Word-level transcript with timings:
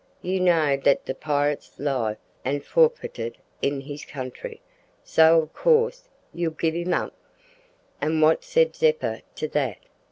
You 0.23 0.39
know 0.39 0.77
dat 0.77 1.05
de 1.05 1.13
pirit's 1.13 1.77
life 1.79 2.17
am 2.43 2.61
forfitid 2.61 3.35
to 3.61 3.79
his 3.81 4.03
country, 4.03 4.59
so 5.03 5.43
ob 5.43 5.53
course 5.53 6.09
you'll 6.33 6.53
gib 6.53 6.73
him 6.73 6.91
up.'" 6.91 7.13
"And 8.01 8.19
what 8.19 8.43
said 8.43 8.75
Zeppa 8.75 9.21
to 9.35 9.47
that?" 9.49 9.77